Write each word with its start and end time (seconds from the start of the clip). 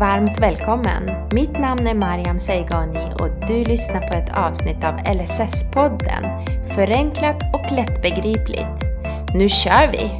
varmt 0.00 0.40
välkommen! 0.40 1.28
Mitt 1.32 1.52
namn 1.52 1.86
är 1.86 1.94
Mariam 1.94 2.38
Seigani 2.38 3.12
och 3.20 3.48
du 3.48 3.64
lyssnar 3.64 4.00
på 4.00 4.14
ett 4.14 4.36
avsnitt 4.36 4.84
av 4.84 4.94
LSS-podden 4.94 6.22
Förenklat 6.74 7.36
och 7.54 7.76
lättbegripligt. 7.76 8.84
Nu 9.34 9.48
kör 9.48 9.92
vi! 9.92 10.10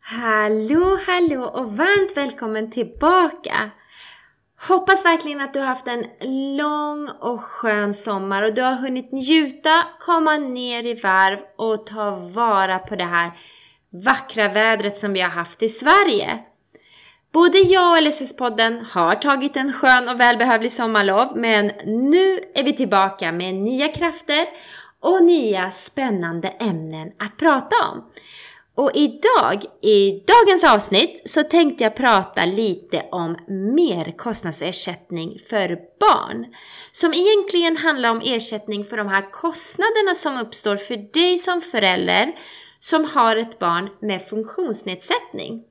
Hallå, 0.00 0.98
hallå 1.06 1.44
och 1.44 1.76
varmt 1.76 2.16
välkommen 2.16 2.70
tillbaka! 2.70 3.70
Hoppas 4.68 5.04
verkligen 5.04 5.40
att 5.40 5.54
du 5.54 5.60
har 5.60 5.66
haft 5.66 5.88
en 5.88 6.04
lång 6.56 7.08
och 7.20 7.40
skön 7.40 7.94
sommar 7.94 8.42
och 8.42 8.54
du 8.54 8.62
har 8.62 8.74
hunnit 8.74 9.12
njuta, 9.12 9.84
komma 10.00 10.36
ner 10.36 10.86
i 10.86 10.94
varv 10.94 11.38
och 11.56 11.86
ta 11.86 12.10
vara 12.10 12.78
på 12.78 12.96
det 12.96 13.04
här 13.04 13.32
vackra 13.94 14.48
vädret 14.48 14.98
som 14.98 15.12
vi 15.12 15.20
har 15.20 15.30
haft 15.30 15.62
i 15.62 15.68
Sverige. 15.68 16.38
Både 17.32 17.58
jag 17.58 17.92
och 17.92 18.02
LSS-podden 18.02 18.84
har 18.90 19.14
tagit 19.14 19.56
en 19.56 19.72
skön 19.72 20.08
och 20.08 20.20
välbehövlig 20.20 20.72
sommarlov 20.72 21.36
men 21.36 21.66
nu 21.86 22.40
är 22.54 22.62
vi 22.62 22.76
tillbaka 22.76 23.32
med 23.32 23.54
nya 23.54 23.88
krafter 23.88 24.46
och 25.00 25.24
nya 25.24 25.70
spännande 25.70 26.48
ämnen 26.48 27.12
att 27.18 27.36
prata 27.36 27.76
om. 27.92 28.04
Och 28.76 28.90
idag, 28.94 29.64
i 29.82 30.24
dagens 30.26 30.64
avsnitt, 30.64 31.22
så 31.24 31.42
tänkte 31.42 31.84
jag 31.84 31.96
prata 31.96 32.44
lite 32.44 33.02
om 33.10 33.36
merkostnadsersättning 33.76 35.38
för 35.50 35.78
barn. 36.00 36.46
Som 36.92 37.12
egentligen 37.12 37.76
handlar 37.76 38.10
om 38.10 38.20
ersättning 38.24 38.84
för 38.84 38.96
de 38.96 39.08
här 39.08 39.30
kostnaderna 39.30 40.14
som 40.14 40.38
uppstår 40.38 40.76
för 40.76 40.96
dig 41.12 41.38
som 41.38 41.60
förälder 41.60 42.32
som 42.84 43.04
har 43.04 43.36
ett 43.36 43.58
barn 43.58 43.90
med 44.00 44.28
funktionsnedsättning. 44.28 45.64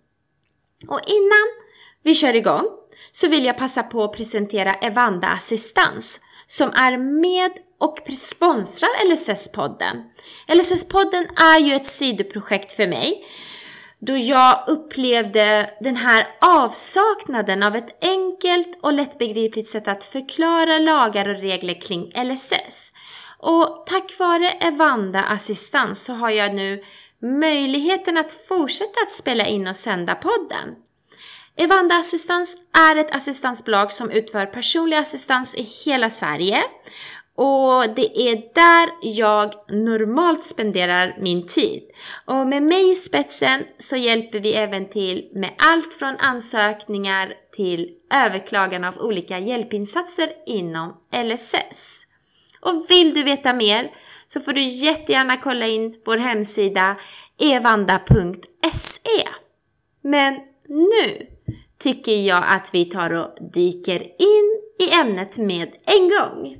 Och 0.87 0.99
innan 1.07 1.47
vi 2.03 2.15
kör 2.15 2.35
igång 2.35 2.65
så 3.11 3.27
vill 3.27 3.45
jag 3.45 3.57
passa 3.57 3.83
på 3.83 4.03
att 4.03 4.13
presentera 4.13 4.73
Evanda 4.73 5.27
Assistans 5.27 6.19
som 6.47 6.69
är 6.69 6.97
med 6.97 7.51
och 7.77 7.99
sponsrar 8.17 8.89
LSS-podden. 9.05 10.03
LSS-podden 10.47 11.27
är 11.35 11.59
ju 11.59 11.75
ett 11.75 11.87
sidoprojekt 11.87 12.73
för 12.73 12.87
mig 12.87 13.25
då 13.99 14.17
jag 14.17 14.63
upplevde 14.67 15.69
den 15.81 15.95
här 15.95 16.27
avsaknaden 16.41 17.63
av 17.63 17.75
ett 17.75 18.03
enkelt 18.03 18.79
och 18.81 18.93
lättbegripligt 18.93 19.69
sätt 19.69 19.87
att 19.87 20.05
förklara 20.05 20.79
lagar 20.79 21.29
och 21.29 21.41
regler 21.41 21.81
kring 21.81 22.11
LSS. 22.15 22.93
Och 23.45 23.83
tack 23.85 24.19
vare 24.19 24.49
Evanda 24.49 25.21
Assistans 25.21 26.03
så 26.03 26.13
har 26.13 26.29
jag 26.29 26.55
nu 26.55 26.83
möjligheten 27.23 28.17
att 28.17 28.33
fortsätta 28.47 29.01
att 29.01 29.11
spela 29.11 29.45
in 29.45 29.67
och 29.67 29.75
sända 29.75 30.15
podden. 30.15 30.75
Evanda 31.55 31.95
Assistans 31.95 32.57
är 32.91 32.95
ett 32.95 33.15
assistansbolag 33.15 33.91
som 33.91 34.11
utför 34.11 34.45
personlig 34.45 34.97
assistans 34.97 35.55
i 35.55 35.61
hela 35.85 36.09
Sverige 36.09 36.63
och 37.35 37.95
det 37.95 38.29
är 38.29 38.35
där 38.53 38.89
jag 39.01 39.53
normalt 39.67 40.43
spenderar 40.43 41.17
min 41.19 41.47
tid. 41.47 41.83
Och 42.25 42.47
med 42.47 42.63
mig 42.63 42.91
i 42.91 42.95
spetsen 42.95 43.63
så 43.79 43.95
hjälper 43.95 44.39
vi 44.39 44.53
även 44.53 44.89
till 44.89 45.29
med 45.33 45.51
allt 45.57 45.93
från 45.93 46.15
ansökningar 46.17 47.33
till 47.55 47.89
överklagan 48.13 48.83
av 48.83 48.97
olika 48.97 49.39
hjälpinsatser 49.39 50.29
inom 50.45 50.97
LSS. 51.23 52.05
Och 52.61 52.85
vill 52.89 53.13
du 53.13 53.23
veta 53.23 53.53
mer 53.53 53.91
så 54.27 54.39
får 54.39 54.53
du 54.53 54.63
jättegärna 54.63 55.37
kolla 55.37 55.67
in 55.67 55.95
vår 56.05 56.17
hemsida 56.17 56.97
evanda.se. 57.39 59.27
Men 60.01 60.33
nu 60.67 61.27
tycker 61.79 62.11
jag 62.11 62.43
att 62.47 62.69
vi 62.73 62.85
tar 62.85 63.13
och 63.13 63.37
dyker 63.53 64.01
in 64.03 64.61
i 64.79 64.93
ämnet 65.01 65.37
med 65.37 65.75
en 65.85 66.09
gång. 66.09 66.57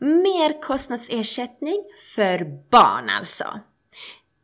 Merkostnadsersättning 0.00 1.84
för 2.14 2.44
barn 2.70 3.10
alltså. 3.10 3.60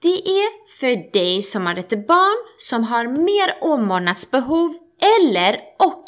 Det 0.03 0.29
är 0.29 0.79
för 0.81 1.12
dig 1.12 1.43
som 1.43 1.67
har 1.67 1.77
ett 1.77 2.07
barn 2.07 2.57
som 2.59 2.85
har 2.85 3.05
mer 3.07 3.59
omvårdnadsbehov 3.61 4.75
eller 5.23 5.61
och 5.79 6.05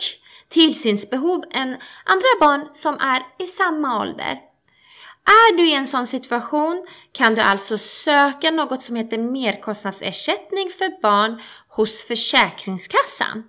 tillsynsbehov 0.50 1.44
än 1.50 1.68
andra 2.04 2.28
barn 2.40 2.68
som 2.72 2.98
är 2.98 3.22
i 3.38 3.46
samma 3.46 4.00
ålder. 4.00 4.40
Är 5.24 5.56
du 5.56 5.70
i 5.70 5.74
en 5.74 5.86
sån 5.86 6.06
situation 6.06 6.86
kan 7.12 7.34
du 7.34 7.42
alltså 7.42 7.78
söka 7.78 8.50
något 8.50 8.82
som 8.82 8.96
heter 8.96 9.18
merkostnadsersättning 9.18 10.70
för 10.78 11.02
barn 11.02 11.42
hos 11.68 12.04
Försäkringskassan. 12.04 13.44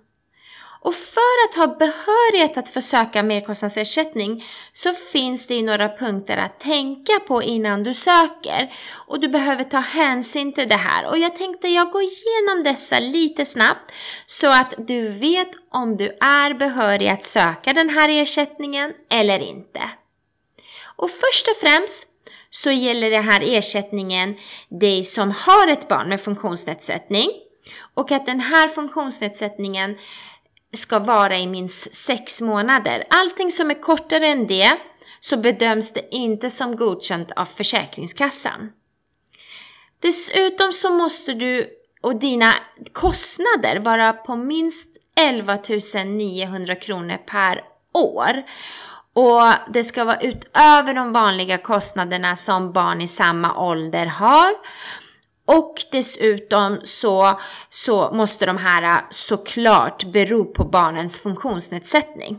Och 0.84 0.94
för 0.94 1.44
att 1.48 1.54
ha 1.54 1.66
behörighet 1.76 2.56
att 2.56 2.68
försöka 2.68 3.02
söka 3.02 3.22
merkostnadsersättning 3.22 4.44
så 4.72 4.92
finns 4.92 5.46
det 5.46 5.62
några 5.62 5.88
punkter 5.88 6.36
att 6.36 6.60
tänka 6.60 7.20
på 7.20 7.42
innan 7.42 7.82
du 7.84 7.94
söker. 7.94 8.72
Och 9.06 9.20
du 9.20 9.28
behöver 9.28 9.64
ta 9.64 9.78
hänsyn 9.78 10.52
till 10.52 10.68
det 10.68 10.76
här. 10.76 11.06
Och 11.06 11.18
jag 11.18 11.36
tänkte 11.36 11.68
jag 11.68 11.90
går 11.90 12.02
igenom 12.02 12.64
dessa 12.64 12.98
lite 12.98 13.44
snabbt 13.44 13.92
så 14.26 14.48
att 14.48 14.74
du 14.78 15.08
vet 15.08 15.50
om 15.70 15.96
du 15.96 16.06
är 16.20 16.54
behörig 16.54 17.08
att 17.08 17.24
söka 17.24 17.72
den 17.72 17.90
här 17.90 18.08
ersättningen 18.08 18.92
eller 19.10 19.38
inte. 19.38 19.80
Och 20.96 21.10
först 21.10 21.48
och 21.48 21.56
främst 21.60 22.08
så 22.50 22.70
gäller 22.70 23.10
den 23.10 23.24
här 23.24 23.40
ersättningen 23.44 24.36
dig 24.68 25.04
som 25.04 25.30
har 25.30 25.68
ett 25.68 25.88
barn 25.88 26.08
med 26.08 26.20
funktionsnedsättning 26.20 27.30
och 27.94 28.12
att 28.12 28.26
den 28.26 28.40
här 28.40 28.68
funktionsnedsättningen 28.68 29.96
ska 30.76 30.98
vara 30.98 31.38
i 31.38 31.46
minst 31.46 31.94
sex 31.94 32.40
månader. 32.40 33.04
Allting 33.10 33.50
som 33.50 33.70
är 33.70 33.82
kortare 33.82 34.26
än 34.26 34.46
det 34.46 34.72
så 35.20 35.36
bedöms 35.36 35.92
det 35.92 36.14
inte 36.14 36.50
som 36.50 36.76
godkänt 36.76 37.30
av 37.36 37.44
Försäkringskassan. 37.44 38.72
Dessutom 40.00 40.72
så 40.72 40.92
måste 40.92 41.32
du 41.32 41.70
och 42.00 42.16
dina 42.16 42.54
kostnader 42.92 43.76
vara 43.76 44.12
på 44.12 44.36
minst 44.36 44.96
11 45.20 45.58
900 46.04 46.74
kronor 46.74 47.16
per 47.16 47.64
år. 47.92 48.42
Och 49.14 49.72
det 49.72 49.84
ska 49.84 50.04
vara 50.04 50.20
utöver 50.20 50.94
de 50.94 51.12
vanliga 51.12 51.58
kostnaderna 51.58 52.36
som 52.36 52.72
barn 52.72 53.00
i 53.00 53.08
samma 53.08 53.56
ålder 53.56 54.06
har. 54.06 54.52
Och 55.52 55.74
dessutom 55.92 56.80
så, 56.84 57.40
så 57.70 58.10
måste 58.12 58.46
de 58.46 58.56
här 58.56 58.82
äh, 58.82 59.04
såklart 59.10 60.04
bero 60.04 60.44
på 60.44 60.64
barnens 60.64 61.20
funktionsnedsättning. 61.20 62.38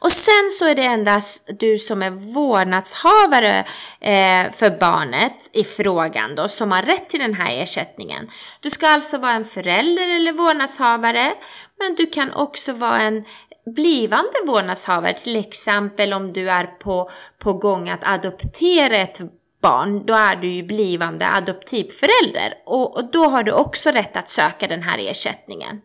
Och 0.00 0.12
sen 0.12 0.50
så 0.58 0.64
är 0.64 0.74
det 0.74 0.84
endast 0.84 1.50
du 1.58 1.78
som 1.78 2.02
är 2.02 2.10
vårdnadshavare 2.10 3.58
eh, 4.00 4.52
för 4.52 4.78
barnet 4.78 5.50
i 5.52 5.64
frågan 5.64 6.34
då 6.34 6.48
som 6.48 6.72
har 6.72 6.82
rätt 6.82 7.10
till 7.10 7.20
den 7.20 7.34
här 7.34 7.62
ersättningen. 7.62 8.30
Du 8.60 8.70
ska 8.70 8.88
alltså 8.88 9.18
vara 9.18 9.32
en 9.32 9.44
förälder 9.44 10.08
eller 10.08 10.32
vårdnadshavare 10.32 11.34
men 11.78 11.94
du 11.94 12.06
kan 12.06 12.32
också 12.32 12.72
vara 12.72 13.00
en 13.00 13.24
blivande 13.66 14.38
vårdnadshavare 14.46 15.14
till 15.14 15.36
exempel 15.36 16.12
om 16.12 16.32
du 16.32 16.50
är 16.50 16.66
på, 16.66 17.10
på 17.38 17.52
gång 17.52 17.88
att 17.88 18.04
adoptera 18.04 18.96
ett 18.96 19.20
barn, 19.60 20.06
då 20.06 20.14
är 20.14 20.36
du 20.36 20.48
ju 20.48 20.62
blivande 20.62 21.28
adoptivförälder 21.28 22.54
och, 22.64 22.96
och 22.96 23.10
då 23.10 23.24
har 23.24 23.42
du 23.42 23.52
också 23.52 23.90
rätt 23.90 24.16
att 24.16 24.30
söka 24.30 24.66
den 24.66 24.82
här 24.82 24.98
ersättningen. 24.98 25.80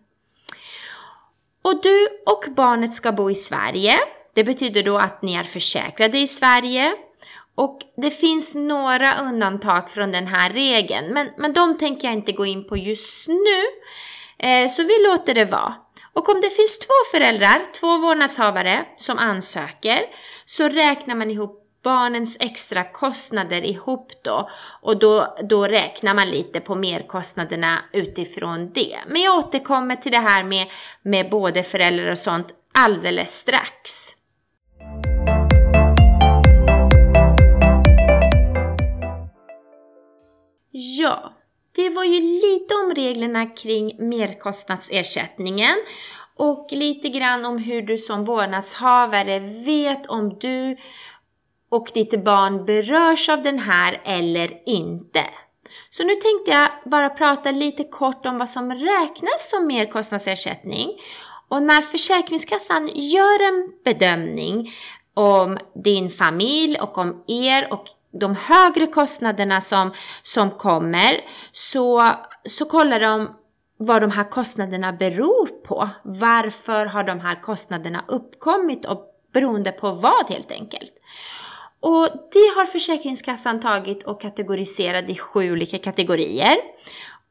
Och 1.62 1.81
du 1.81 2.08
och 2.25 2.46
barnet 2.56 2.94
ska 2.94 3.12
bo 3.12 3.31
i 3.31 3.35
Sverige. 3.35 3.94
Det 4.34 4.44
betyder 4.44 4.84
då 4.84 4.97
att 4.97 5.22
ni 5.22 5.34
är 5.34 5.44
försäkrade 5.44 6.17
i 6.17 6.28
Sverige. 6.28 6.94
Och 7.55 7.82
det 7.97 8.11
finns 8.11 8.55
några 8.55 9.20
undantag 9.22 9.90
från 9.90 10.11
den 10.11 10.28
här 10.28 10.50
regeln, 10.50 11.14
men, 11.14 11.29
men 11.38 11.53
de 11.53 11.78
tänker 11.78 12.08
jag 12.08 12.17
inte 12.17 12.32
gå 12.32 12.46
in 12.46 12.67
på 12.67 12.78
just 12.78 13.28
nu. 13.28 13.64
Eh, 14.47 14.67
så 14.67 14.84
vi 14.84 15.03
låter 15.08 15.34
det 15.34 15.46
vara. 15.46 15.76
Och 16.14 16.29
om 16.29 16.41
det 16.41 16.50
finns 16.50 16.79
två 16.79 16.94
föräldrar, 17.11 17.72
två 17.79 17.97
vårdnadshavare, 17.97 18.85
som 18.97 19.17
ansöker 19.17 20.00
så 20.46 20.70
räknar 20.70 21.16
man 21.16 21.32
ihop 21.32 21.65
barnens 21.85 22.37
extra 22.40 22.84
kostnader 22.84 23.66
ihop 23.66 24.11
då 24.23 24.49
och 24.82 24.99
då, 24.99 25.37
då 25.49 25.67
räknar 25.67 26.14
man 26.14 26.29
lite 26.29 26.59
på 26.59 26.76
merkostnaderna 26.76 27.79
utifrån 27.93 28.72
det. 28.73 28.97
Men 29.08 29.22
jag 29.22 29.37
återkommer 29.37 29.96
till 29.96 30.11
det 30.11 30.17
här 30.17 30.43
med, 30.43 30.67
med 31.02 31.29
både 31.29 31.64
föräldrar 31.64 32.11
och 32.11 32.17
sånt 32.17 32.47
alldeles 32.73 33.40
strax. 33.40 34.11
Ja, 40.72 41.34
det 41.76 41.90
var 41.90 42.03
ju 42.03 42.22
lite 42.22 42.73
om 42.73 42.93
reglerna 42.96 43.46
kring 43.46 44.09
merkostnadsersättningen 44.09 45.76
och 46.35 46.67
lite 46.72 47.09
grann 47.09 47.46
om 47.46 47.58
hur 47.58 47.81
du 47.81 47.97
som 47.97 48.26
vårdnadshavare 48.26 49.40
vet 49.40 50.08
om 50.08 50.38
du 50.40 50.78
och 51.76 51.92
ditt 51.94 52.24
barn 52.24 52.66
berörs 52.66 53.30
av 53.30 53.44
den 53.44 53.60
här 53.60 54.02
eller 54.06 54.62
inte. 54.66 55.24
Så 55.92 56.04
nu 56.04 56.16
tänkte 56.16 56.52
jag 56.52 56.70
bara 56.92 57.10
prata 57.10 57.52
lite 57.52 57.84
kort 57.84 58.26
om 58.26 58.38
vad 58.38 58.50
som 58.50 58.72
räknas 58.72 59.50
som 59.50 59.68
merkostnadsersättning. 59.68 60.90
Och 61.48 61.64
när 61.64 61.82
Försäkringskassan 61.82 62.90
gör 62.94 63.48
en 63.48 63.72
bedömning 63.84 64.74
om 65.14 65.58
din 65.84 66.10
familj 66.10 66.80
och 66.80 66.98
om 66.98 67.24
er 67.28 67.74
och 67.74 67.86
de 68.12 68.36
högre 68.36 68.88
kostnaderna 68.88 69.62
som, 69.62 69.94
som 70.24 70.52
kommer 70.52 71.22
så, 71.52 72.12
så 72.46 72.66
kollar 72.66 73.00
de 73.00 73.30
vad 73.78 74.02
de 74.02 74.12
här 74.12 74.30
kostnaderna 74.30 74.94
beror 74.94 75.48
på. 75.48 75.90
Varför 76.04 76.86
har 76.86 77.04
de 77.04 77.20
här 77.20 77.42
kostnaderna 77.42 78.06
uppkommit 78.08 78.86
och 78.86 79.12
beroende 79.34 79.72
på 79.72 79.92
vad 79.92 80.30
helt 80.30 80.52
enkelt. 80.52 80.92
Och 81.85 82.09
det 82.32 82.53
har 82.55 82.66
Försäkringskassan 82.66 83.59
tagit 83.59 84.03
och 84.03 84.22
kategoriserat 84.22 85.09
i 85.09 85.16
sju 85.16 85.52
olika 85.52 85.78
kategorier. 85.78 86.55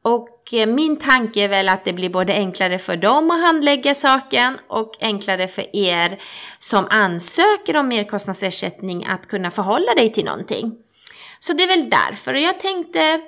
Och 0.01 0.53
eh, 0.53 0.67
min 0.67 0.97
tanke 0.97 1.41
är 1.41 1.47
väl 1.47 1.69
att 1.69 1.85
det 1.85 1.93
blir 1.93 2.09
både 2.09 2.33
enklare 2.33 2.79
för 2.79 2.97
dem 2.97 3.31
att 3.31 3.41
handlägga 3.41 3.95
saken 3.95 4.57
och 4.67 4.95
enklare 4.99 5.47
för 5.47 5.75
er 5.75 6.21
som 6.59 6.87
ansöker 6.89 7.75
om 7.75 7.87
merkostnadsersättning 7.87 9.05
att 9.05 9.27
kunna 9.27 9.51
förhålla 9.51 9.93
dig 9.93 10.13
till 10.13 10.25
någonting. 10.25 10.77
Så 11.39 11.53
det 11.53 11.63
är 11.63 11.67
väl 11.67 11.89
därför. 11.89 12.33
Och 12.33 12.39
jag 12.39 12.59
tänkte 12.59 13.21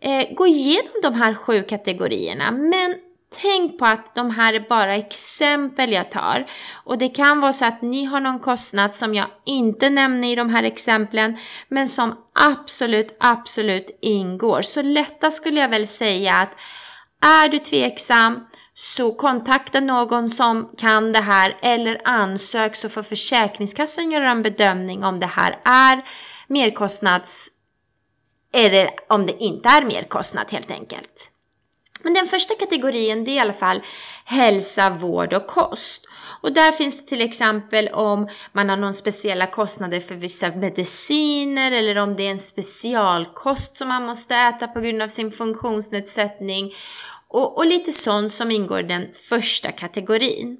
eh, 0.00 0.34
gå 0.34 0.46
igenom 0.46 0.92
de 1.02 1.14
här 1.14 1.34
sju 1.34 1.62
kategorierna. 1.62 2.50
Men 2.50 2.94
tänk 3.42 3.78
på 3.78 3.84
att 3.84 4.14
de 4.14 4.30
här 4.30 4.54
är 4.54 4.68
bara 4.68 4.94
exempel 4.94 5.92
jag 5.92 6.10
tar. 6.10 6.50
Och 6.84 6.98
det 6.98 7.08
kan 7.08 7.40
vara 7.40 7.52
så 7.52 7.64
att 7.64 7.82
ni 7.82 8.04
har 8.04 8.20
någon 8.20 8.40
kostnad 8.40 8.94
som 8.94 9.14
jag 9.14 9.26
inte 9.44 9.90
nämner 9.90 10.28
i 10.28 10.34
de 10.34 10.50
här 10.50 10.62
exemplen, 10.62 11.38
men 11.68 11.88
som 11.88 12.14
absolut, 12.40 13.16
absolut 13.20 13.98
ingår. 14.02 14.62
Så 14.62 14.82
lätta 14.82 15.30
skulle 15.30 15.60
jag 15.60 15.68
väl 15.68 15.86
säga 15.86 16.34
att 16.34 16.50
är 17.24 17.48
du 17.48 17.58
tveksam 17.58 18.46
så 18.74 19.14
kontakta 19.14 19.80
någon 19.80 20.30
som 20.30 20.74
kan 20.78 21.12
det 21.12 21.20
här 21.20 21.56
eller 21.62 22.00
ansök 22.04 22.76
så 22.76 22.88
får 22.88 23.02
Försäkringskassan 23.02 24.10
göra 24.10 24.30
en 24.30 24.42
bedömning 24.42 25.04
om 25.04 25.20
det 25.20 25.26
här 25.26 25.58
är 25.64 26.02
merkostnads 26.48 27.48
eller 28.52 28.90
om 29.08 29.26
det 29.26 29.42
inte 29.42 29.68
är 29.68 29.84
merkostnad 29.84 30.46
helt 30.50 30.70
enkelt. 30.70 31.30
Men 32.06 32.14
den 32.14 32.26
första 32.26 32.54
kategorin 32.54 33.24
det 33.24 33.30
är 33.30 33.34
i 33.34 33.38
alla 33.38 33.52
fall 33.52 33.80
hälsa, 34.24 34.90
vård 34.90 35.32
och 35.32 35.46
kost. 35.46 36.04
Och 36.40 36.52
där 36.52 36.72
finns 36.72 37.00
det 37.00 37.06
till 37.06 37.20
exempel 37.20 37.88
om 37.88 38.28
man 38.52 38.68
har 38.68 38.76
någon 38.76 38.94
speciella 38.94 39.46
kostnader 39.46 40.00
för 40.00 40.14
vissa 40.14 40.50
mediciner 40.50 41.72
eller 41.72 41.98
om 41.98 42.16
det 42.16 42.26
är 42.26 42.30
en 42.30 42.38
specialkost 42.38 43.76
som 43.76 43.88
man 43.88 44.06
måste 44.06 44.34
äta 44.34 44.68
på 44.68 44.80
grund 44.80 45.02
av 45.02 45.08
sin 45.08 45.32
funktionsnedsättning 45.32 46.74
och, 47.28 47.58
och 47.58 47.66
lite 47.66 47.92
sånt 47.92 48.32
som 48.32 48.50
ingår 48.50 48.80
i 48.80 48.82
den 48.82 49.08
första 49.28 49.72
kategorin. 49.72 50.56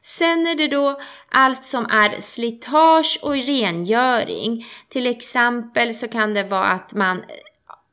Sen 0.00 0.46
är 0.46 0.54
det 0.54 0.68
då 0.68 1.00
allt 1.28 1.64
som 1.64 1.84
är 1.84 2.20
slitage 2.20 3.18
och 3.22 3.36
rengöring. 3.36 4.66
Till 4.88 5.06
exempel 5.06 5.94
så 5.94 6.08
kan 6.08 6.34
det 6.34 6.42
vara 6.42 6.68
att 6.68 6.94
man 6.94 7.22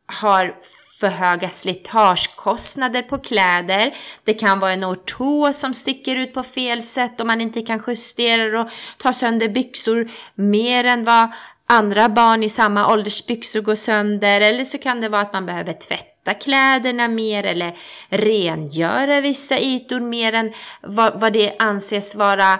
har 0.05 0.55
för 0.99 1.07
höga 1.07 1.49
slitagekostnader 1.49 3.01
på 3.01 3.17
kläder. 3.17 3.95
Det 4.23 4.33
kan 4.33 4.59
vara 4.59 4.71
en 4.71 4.83
ortos 4.83 5.59
som 5.59 5.73
sticker 5.73 6.15
ut 6.15 6.33
på 6.33 6.43
fel 6.43 6.83
sätt 6.83 7.19
och 7.19 7.27
man 7.27 7.41
inte 7.41 7.61
kan 7.61 7.83
justera 7.87 8.61
och 8.61 8.69
ta 8.97 9.13
sönder 9.13 9.49
byxor 9.49 10.11
mer 10.35 10.83
än 10.83 11.03
vad 11.03 11.29
andra 11.67 12.09
barn 12.09 12.43
i 12.43 12.49
samma 12.49 12.93
ålders 12.93 13.25
byxor 13.25 13.61
går 13.61 13.75
sönder. 13.75 14.41
Eller 14.41 14.63
så 14.63 14.77
kan 14.77 15.01
det 15.01 15.09
vara 15.09 15.21
att 15.21 15.33
man 15.33 15.45
behöver 15.45 15.73
tvätta 15.73 16.33
kläderna 16.33 17.07
mer 17.07 17.43
eller 17.43 17.77
rengöra 18.09 19.21
vissa 19.21 19.59
ytor 19.59 19.99
mer 19.99 20.33
än 20.33 20.53
vad, 20.81 21.19
vad 21.19 21.33
det 21.33 21.55
anses 21.59 22.15
vara 22.15 22.53
eh, 22.53 22.59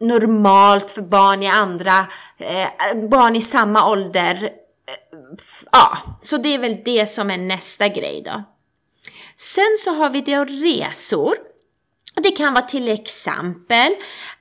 normalt 0.00 0.90
för 0.90 1.02
barn 1.02 1.42
i 1.42 1.48
andra, 1.48 2.06
eh, 2.38 2.68
barn 3.08 3.36
i 3.36 3.40
samma 3.40 3.90
ålder 3.90 4.50
ja, 5.72 5.98
så 6.22 6.36
det 6.36 6.54
är 6.54 6.58
väl 6.58 6.82
det 6.84 7.06
som 7.06 7.30
är 7.30 7.38
nästa 7.38 7.88
grej 7.88 8.22
då. 8.24 8.44
Sen 9.36 9.76
så 9.78 9.94
har 9.94 10.10
vi 10.10 10.20
då 10.20 10.44
resor. 10.44 11.34
Det 12.14 12.30
kan 12.30 12.54
vara 12.54 12.64
till 12.64 12.88
exempel 12.88 13.92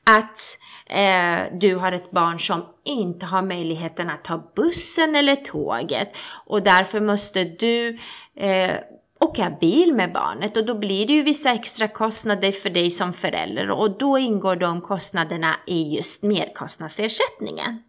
att 0.04 0.42
eh, 0.86 1.58
du 1.60 1.76
har 1.76 1.92
ett 1.92 2.12
barn 2.12 2.40
som 2.40 2.66
inte 2.84 3.26
har 3.26 3.42
möjligheten 3.42 4.10
att 4.10 4.24
ta 4.24 4.52
bussen 4.56 5.16
eller 5.16 5.36
tåget 5.36 6.12
och 6.46 6.64
därför 6.64 7.00
måste 7.00 7.44
du 7.44 8.00
eh, 8.36 8.76
åka 9.20 9.50
bil 9.60 9.94
med 9.94 10.14
barnet 10.14 10.58
och 10.58 10.66
då 10.66 10.76
blir 10.76 11.08
det 11.08 11.14
ju 11.14 11.24
vissa 11.24 11.52
extra 11.52 11.88
kostnader 11.88 12.52
för 12.52 12.70
dig 12.70 12.92
som 12.92 13.14
förälder 13.14 13.72
och 13.72 13.98
då 13.98 14.18
ingår 14.18 14.56
de 14.56 14.82
kostnaderna 14.82 15.56
i 15.68 15.96
just 15.96 16.24
merkostnadsersättningen. 16.24 17.84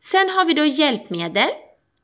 Sen 0.00 0.28
har 0.28 0.44
vi 0.44 0.54
då 0.54 0.64
hjälpmedel. 0.64 1.48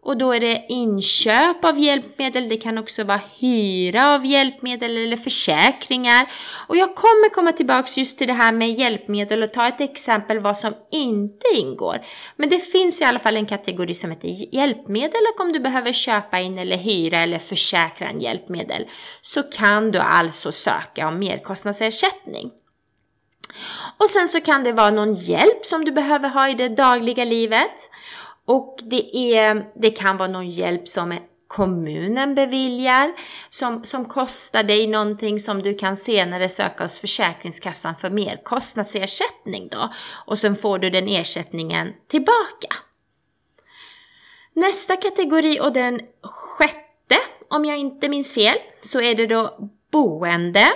Och 0.07 0.17
då 0.17 0.33
är 0.33 0.41
det 0.41 0.67
inköp 0.69 1.65
av 1.65 1.79
hjälpmedel, 1.79 2.49
det 2.49 2.57
kan 2.57 2.79
också 2.79 3.05
vara 3.05 3.21
hyra 3.39 4.15
av 4.15 4.27
hjälpmedel 4.27 4.97
eller 4.97 5.17
försäkringar. 5.17 6.33
Och 6.69 6.77
jag 6.77 6.95
kommer 6.95 7.29
komma 7.29 7.53
tillbaks 7.53 7.99
just 7.99 8.19
till 8.19 8.27
det 8.27 8.33
här 8.33 8.53
med 8.53 8.73
hjälpmedel 8.73 9.43
och 9.43 9.53
ta 9.53 9.69
ett 9.69 9.81
exempel 9.81 10.39
vad 10.39 10.59
som 10.59 10.75
inte 10.93 11.47
ingår. 11.57 12.05
Men 12.37 12.49
det 12.49 12.59
finns 12.59 13.01
i 13.01 13.05
alla 13.05 13.19
fall 13.19 13.37
en 13.37 13.47
kategori 13.47 13.95
som 13.95 14.11
heter 14.11 14.55
hjälpmedel 14.55 15.21
och 15.35 15.41
om 15.41 15.53
du 15.53 15.61
behöver 15.61 15.93
köpa 15.93 16.41
in 16.41 16.59
eller 16.59 16.77
hyra 16.77 17.19
eller 17.19 17.39
försäkra 17.39 18.09
en 18.09 18.21
hjälpmedel 18.21 18.87
så 19.23 19.43
kan 19.43 19.91
du 19.91 19.99
alltså 19.99 20.53
söka 20.53 21.09
om 21.09 21.19
merkostnadsersättning. 21.19 22.51
Och 23.99 24.11
sen 24.11 24.29
så 24.29 24.41
kan 24.41 24.65
det 24.65 24.73
vara 24.73 24.91
någon 24.91 25.15
hjälp 25.15 25.65
som 25.65 25.85
du 25.85 25.93
behöver 25.93 26.29
ha 26.29 26.49
i 26.49 26.55
det 26.55 26.69
dagliga 26.69 27.25
livet. 27.25 27.91
Och 28.45 28.79
det, 28.83 29.35
är, 29.35 29.67
det 29.75 29.91
kan 29.91 30.17
vara 30.17 30.29
någon 30.29 30.49
hjälp 30.49 30.89
som 30.89 31.19
kommunen 31.49 32.35
beviljar 32.35 33.13
som, 33.51 33.85
som 33.85 34.05
kostar 34.05 34.63
dig 34.63 34.87
någonting 34.87 35.41
som 35.41 35.63
du 35.63 35.75
kan 35.75 35.97
senare 35.97 36.49
söka 36.49 36.85
hos 36.85 36.99
Försäkringskassan 36.99 37.97
för 37.97 38.11
merkostnadsersättning 38.11 39.69
då. 39.69 39.93
Och 40.27 40.39
sen 40.39 40.57
får 40.57 40.79
du 40.79 40.91
den 40.91 41.09
ersättningen 41.09 41.93
tillbaka. 42.09 42.77
Nästa 44.53 44.97
kategori 44.97 45.61
och 45.61 45.73
den 45.73 46.01
sjätte, 46.23 47.17
om 47.49 47.65
jag 47.65 47.79
inte 47.79 48.09
minns 48.09 48.35
fel, 48.35 48.57
så 48.81 49.01
är 49.01 49.15
det 49.15 49.27
då 49.27 49.71
boende. 49.91 50.67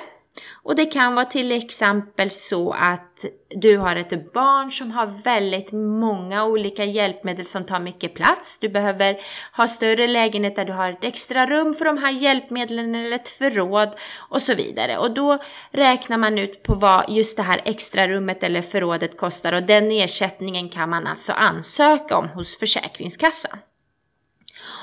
Och 0.63 0.77
det 0.77 0.87
kan 0.87 1.15
vara 1.15 1.27
till 1.27 1.53
exempel 1.53 2.31
så 2.31 2.73
att 2.73 3.25
du 3.49 3.79
har 3.79 3.97
ett 3.97 4.33
barn 4.33 4.73
som 4.73 4.91
har 4.91 5.07
väldigt 5.07 5.73
många 5.73 6.45
olika 6.45 6.85
hjälpmedel 6.85 7.47
som 7.47 7.65
tar 7.65 7.81
mycket 7.81 8.15
plats. 8.15 8.59
Du 8.59 8.69
behöver 8.69 9.21
ha 9.57 9.69
större 9.69 10.07
lägenhet 10.07 10.57
där 10.57 10.65
du 10.65 10.73
har 10.73 10.91
ett 10.91 11.05
extra 11.05 11.47
rum 11.47 11.75
för 11.75 11.85
de 11.85 11.99
här 11.99 12.13
hjälpmedlen 12.13 12.95
eller 12.95 13.17
ett 13.17 13.29
förråd 13.29 13.89
och 14.19 14.43
så 14.43 14.55
vidare. 14.55 14.99
Och 14.99 15.15
då 15.15 15.39
räknar 15.71 16.19
man 16.19 16.39
ut 16.39 16.63
på 16.63 16.75
vad 16.75 17.05
just 17.09 17.37
det 17.37 17.43
här 17.43 17.63
extra 17.65 18.09
rummet 18.09 18.43
eller 18.43 18.63
förrådet 18.63 19.17
kostar 19.17 19.53
och 19.53 19.63
den 19.63 19.91
ersättningen 19.91 20.69
kan 20.69 20.91
man 20.91 21.07
alltså 21.07 21.33
ansöka 21.33 22.17
om 22.17 22.29
hos 22.29 22.59
Försäkringskassan. 22.59 23.59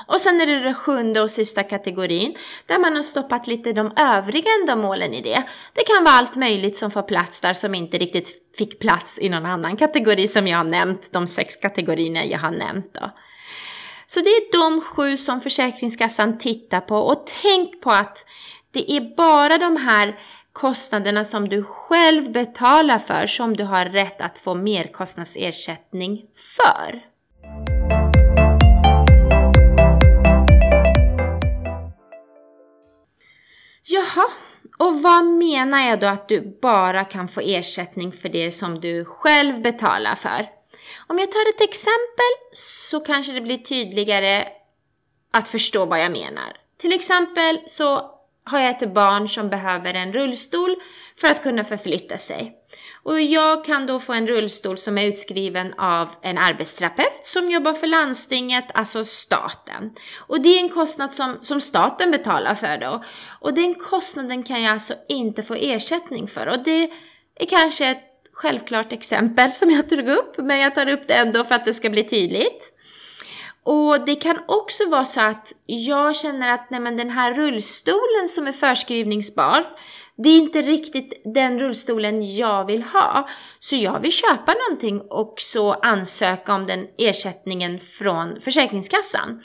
Och 0.07 0.21
sen 0.21 0.41
är 0.41 0.45
det 0.45 0.59
den 0.59 0.75
sjunde 0.75 1.21
och 1.21 1.31
sista 1.31 1.63
kategorin 1.63 2.35
där 2.65 2.79
man 2.79 2.95
har 2.95 3.03
stoppat 3.03 3.47
lite 3.47 3.73
de 3.73 3.91
övriga 3.95 4.49
ändamålen 4.61 5.13
i 5.13 5.21
det. 5.21 5.43
Det 5.73 5.83
kan 5.83 6.03
vara 6.03 6.15
allt 6.15 6.35
möjligt 6.35 6.77
som 6.77 6.91
får 6.91 7.03
plats 7.03 7.41
där 7.41 7.53
som 7.53 7.75
inte 7.75 7.97
riktigt 7.97 8.31
fick 8.57 8.79
plats 8.79 9.19
i 9.21 9.29
någon 9.29 9.45
annan 9.45 9.77
kategori 9.77 10.27
som 10.27 10.47
jag 10.47 10.57
har 10.57 10.63
nämnt, 10.63 11.13
de 11.13 11.27
sex 11.27 11.55
kategorierna 11.55 12.25
jag 12.25 12.39
har 12.39 12.51
nämnt 12.51 12.93
då. 12.93 13.11
Så 14.07 14.19
det 14.19 14.29
är 14.29 14.51
de 14.51 14.81
sju 14.81 15.17
som 15.17 15.41
Försäkringskassan 15.41 16.37
tittar 16.37 16.81
på 16.81 16.97
och 16.97 17.27
tänk 17.41 17.81
på 17.81 17.91
att 17.91 18.25
det 18.71 18.91
är 18.91 19.15
bara 19.15 19.57
de 19.57 19.77
här 19.77 20.19
kostnaderna 20.53 21.25
som 21.25 21.49
du 21.49 21.63
själv 21.63 22.31
betalar 22.31 22.99
för 22.99 23.25
som 23.25 23.57
du 23.57 23.63
har 23.63 23.85
rätt 23.85 24.21
att 24.21 24.37
få 24.37 24.55
merkostnadsersättning 24.55 26.25
för. 26.57 27.01
Jaha, 33.89 34.31
och 34.77 35.01
vad 35.01 35.25
menar 35.25 35.89
jag 35.89 35.99
då 35.99 36.07
att 36.07 36.27
du 36.27 36.57
bara 36.61 37.03
kan 37.05 37.27
få 37.27 37.41
ersättning 37.41 38.11
för 38.11 38.29
det 38.29 38.51
som 38.51 38.79
du 38.79 39.05
själv 39.05 39.61
betalar 39.61 40.15
för? 40.15 40.49
Om 41.07 41.19
jag 41.19 41.31
tar 41.31 41.49
ett 41.49 41.61
exempel 41.61 42.31
så 42.53 42.99
kanske 42.99 43.31
det 43.31 43.41
blir 43.41 43.57
tydligare 43.57 44.47
att 45.31 45.47
förstå 45.47 45.85
vad 45.85 45.99
jag 45.99 46.11
menar. 46.11 46.57
Till 46.77 46.93
exempel 46.93 47.59
så 47.65 48.16
har 48.47 48.59
jag 48.59 48.83
ett 48.83 48.93
barn 48.93 49.29
som 49.29 49.49
behöver 49.49 49.93
en 49.93 50.13
rullstol 50.13 50.75
för 51.21 51.27
att 51.27 51.43
kunna 51.43 51.63
förflytta 51.63 52.17
sig. 52.17 52.53
Och 53.03 53.21
jag 53.21 53.65
kan 53.65 53.87
då 53.87 53.99
få 53.99 54.13
en 54.13 54.27
rullstol 54.27 54.77
som 54.77 54.97
är 54.97 55.07
utskriven 55.07 55.73
av 55.77 56.09
en 56.21 56.37
arbetsterapeut 56.37 57.25
som 57.25 57.51
jobbar 57.51 57.73
för 57.73 57.87
landstinget, 57.87 58.65
alltså 58.73 59.05
staten. 59.05 59.95
Och 60.17 60.41
det 60.41 60.49
är 60.49 60.59
en 60.59 60.69
kostnad 60.69 61.13
som, 61.13 61.37
som 61.41 61.61
staten 61.61 62.11
betalar 62.11 62.55
för 62.55 62.77
då. 62.77 63.03
Och 63.39 63.53
den 63.53 63.75
kostnaden 63.75 64.43
kan 64.43 64.61
jag 64.61 64.73
alltså 64.73 64.93
inte 65.09 65.43
få 65.43 65.53
ersättning 65.53 66.27
för. 66.27 66.47
Och 66.47 66.63
det 66.63 66.91
är 67.35 67.45
kanske 67.45 67.87
ett 67.87 68.03
självklart 68.33 68.91
exempel 68.91 69.51
som 69.51 69.71
jag 69.71 69.89
tog 69.89 70.07
upp, 70.07 70.37
men 70.37 70.59
jag 70.59 70.75
tar 70.75 70.89
upp 70.89 71.07
det 71.07 71.13
ändå 71.13 71.43
för 71.43 71.55
att 71.55 71.65
det 71.65 71.73
ska 71.73 71.89
bli 71.89 72.03
tydligt. 72.03 72.73
Och 73.67 74.05
det 74.05 74.15
kan 74.15 74.39
också 74.47 74.89
vara 74.89 75.05
så 75.05 75.21
att 75.21 75.53
jag 75.65 76.15
känner 76.15 76.53
att 76.53 76.69
nej 76.69 76.79
men 76.79 76.97
den 76.97 77.09
här 77.09 77.33
rullstolen 77.33 78.27
som 78.27 78.47
är 78.47 78.51
förskrivningsbar, 78.51 79.65
det 80.17 80.29
är 80.29 80.37
inte 80.37 80.61
riktigt 80.61 81.21
den 81.25 81.59
rullstolen 81.59 82.35
jag 82.35 82.65
vill 82.65 82.83
ha. 82.83 83.29
Så 83.59 83.75
jag 83.75 83.99
vill 83.99 84.11
köpa 84.11 84.53
någonting 84.53 85.01
och 85.01 85.33
så 85.37 85.73
ansöka 85.73 86.55
om 86.55 86.67
den 86.67 86.87
ersättningen 86.97 87.79
från 87.79 88.41
Försäkringskassan. 88.41 89.43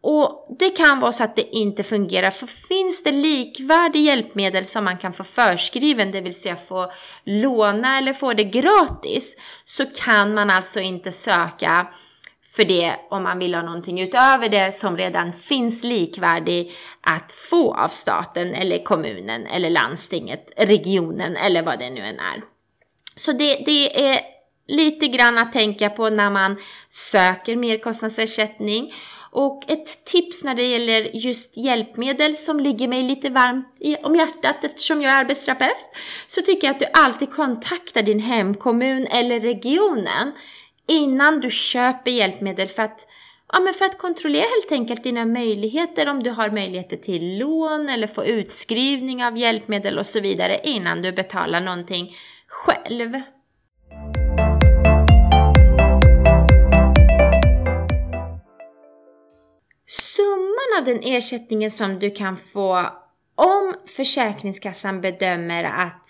Och 0.00 0.56
det 0.58 0.70
kan 0.70 1.00
vara 1.00 1.12
så 1.12 1.24
att 1.24 1.36
det 1.36 1.56
inte 1.56 1.82
fungerar, 1.82 2.30
för 2.30 2.46
finns 2.46 3.02
det 3.02 3.12
likvärdig 3.12 4.00
hjälpmedel 4.00 4.64
som 4.64 4.84
man 4.84 4.98
kan 4.98 5.12
få 5.12 5.24
förskriven, 5.24 6.12
det 6.12 6.20
vill 6.20 6.34
säga 6.34 6.56
få 6.56 6.92
låna 7.24 7.98
eller 7.98 8.12
få 8.12 8.32
det 8.32 8.44
gratis, 8.44 9.36
så 9.64 9.86
kan 9.86 10.34
man 10.34 10.50
alltså 10.50 10.80
inte 10.80 11.12
söka 11.12 11.86
för 12.56 12.64
det 12.64 12.96
om 13.10 13.22
man 13.22 13.38
vill 13.38 13.54
ha 13.54 13.62
någonting 13.62 14.00
utöver 14.00 14.48
det 14.48 14.74
som 14.74 14.96
redan 14.96 15.32
finns 15.32 15.84
likvärdig 15.84 16.72
att 17.00 17.32
få 17.32 17.74
av 17.74 17.88
staten 17.88 18.54
eller 18.54 18.84
kommunen 18.84 19.46
eller 19.46 19.70
landstinget, 19.70 20.48
regionen 20.56 21.36
eller 21.36 21.62
vad 21.62 21.78
det 21.78 21.90
nu 21.90 22.00
än 22.00 22.20
är. 22.20 22.42
Så 23.16 23.32
det, 23.32 23.62
det 23.66 24.04
är 24.04 24.20
lite 24.68 25.06
grann 25.06 25.38
att 25.38 25.52
tänka 25.52 25.90
på 25.90 26.08
när 26.08 26.30
man 26.30 26.56
söker 26.88 27.56
merkostnadsersättning. 27.56 28.94
Och 29.30 29.70
ett 29.70 30.04
tips 30.04 30.44
när 30.44 30.54
det 30.54 30.66
gäller 30.66 31.16
just 31.16 31.56
hjälpmedel 31.56 32.34
som 32.34 32.60
ligger 32.60 32.88
mig 32.88 33.02
lite 33.02 33.30
varmt 33.30 33.76
i, 33.80 33.96
om 33.96 34.16
hjärtat 34.16 34.56
eftersom 34.64 35.02
jag 35.02 35.12
är 35.12 35.20
arbetsterapeut 35.20 35.90
så 36.26 36.42
tycker 36.42 36.66
jag 36.66 36.74
att 36.74 36.80
du 36.80 36.86
alltid 36.92 37.32
kontaktar 37.32 38.02
din 38.02 38.20
hemkommun 38.20 39.06
eller 39.06 39.40
regionen 39.40 40.32
innan 40.86 41.40
du 41.40 41.50
köper 41.50 42.10
hjälpmedel 42.10 42.68
för 42.68 42.82
att, 42.82 43.08
ja, 43.52 43.60
men 43.60 43.74
för 43.74 43.84
att 43.84 43.98
kontrollera 43.98 44.46
helt 44.46 44.72
enkelt 44.72 45.04
dina 45.04 45.24
möjligheter, 45.24 46.08
om 46.08 46.22
du 46.22 46.30
har 46.30 46.50
möjligheter 46.50 46.96
till 46.96 47.38
lån 47.38 47.88
eller 47.88 48.06
få 48.06 48.24
utskrivning 48.24 49.24
av 49.24 49.38
hjälpmedel 49.38 49.98
och 49.98 50.06
så 50.06 50.20
vidare 50.20 50.60
innan 50.64 51.02
du 51.02 51.12
betalar 51.12 51.60
någonting 51.60 52.16
själv. 52.46 53.20
Summan 59.88 60.78
av 60.78 60.84
den 60.84 61.00
ersättningen 61.02 61.70
som 61.70 61.98
du 61.98 62.10
kan 62.10 62.36
få 62.36 62.90
om 63.34 63.74
Försäkringskassan 63.96 65.00
bedömer 65.00 65.64
att 65.64 66.08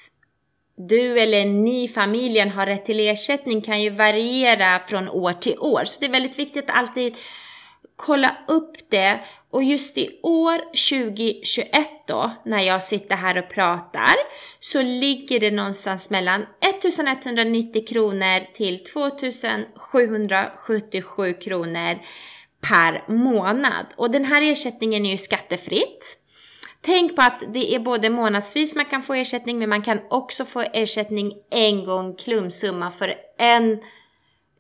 du 0.76 1.18
eller 1.18 1.44
ni 1.44 1.84
i 1.84 1.88
familjen 1.88 2.50
har 2.50 2.66
rätt 2.66 2.86
till 2.86 3.00
ersättning 3.00 3.60
kan 3.60 3.82
ju 3.82 3.90
variera 3.90 4.80
från 4.88 5.08
år 5.08 5.32
till 5.32 5.58
år. 5.58 5.84
Så 5.84 6.00
det 6.00 6.06
är 6.06 6.10
väldigt 6.10 6.38
viktigt 6.38 6.70
att 6.70 6.78
alltid 6.78 7.14
kolla 7.96 8.36
upp 8.48 8.90
det. 8.90 9.20
Och 9.50 9.62
just 9.62 9.98
i 9.98 10.18
år 10.22 10.58
2021 10.58 11.88
då, 12.06 12.30
när 12.44 12.60
jag 12.60 12.82
sitter 12.82 13.16
här 13.16 13.38
och 13.38 13.48
pratar, 13.48 14.14
så 14.60 14.82
ligger 14.82 15.40
det 15.40 15.50
någonstans 15.50 16.10
mellan 16.10 16.46
1190 16.60 17.86
kronor 17.86 18.54
till 18.54 18.84
2777 18.84 21.32
kronor 21.32 21.98
per 22.60 23.04
månad. 23.08 23.86
Och 23.96 24.10
den 24.10 24.24
här 24.24 24.42
ersättningen 24.42 25.06
är 25.06 25.10
ju 25.10 25.18
skattefritt. 25.18 26.25
Tänk 26.86 27.16
på 27.16 27.22
att 27.22 27.42
det 27.52 27.74
är 27.74 27.78
både 27.78 28.10
månadsvis 28.10 28.74
man 28.74 28.84
kan 28.84 29.02
få 29.02 29.14
ersättning 29.14 29.58
men 29.58 29.68
man 29.68 29.82
kan 29.82 30.00
också 30.10 30.44
få 30.44 30.60
ersättning 30.60 31.32
en 31.50 31.84
gång 31.84 32.16
klumpsumma 32.16 32.90
för 32.90 33.14
en, 33.38 33.78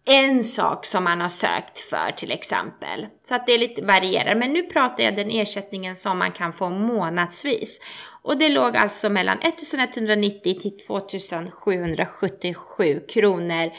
en 0.04 0.44
sak 0.44 0.86
som 0.86 1.04
man 1.04 1.20
har 1.20 1.28
sökt 1.28 1.78
för 1.78 2.12
till 2.16 2.30
exempel. 2.30 3.06
Så 3.22 3.34
att 3.34 3.46
det 3.46 3.58
lite 3.58 3.84
varierar. 3.84 4.34
Men 4.34 4.52
nu 4.52 4.62
pratar 4.62 5.04
jag 5.04 5.16
den 5.16 5.30
ersättningen 5.30 5.96
som 5.96 6.18
man 6.18 6.32
kan 6.32 6.52
få 6.52 6.70
månadsvis. 6.70 7.80
Och 8.22 8.38
det 8.38 8.48
låg 8.48 8.76
alltså 8.76 9.08
mellan 9.08 9.38
1190 9.38 10.60
till 10.60 10.78
2777 10.86 13.00
kronor 13.08 13.70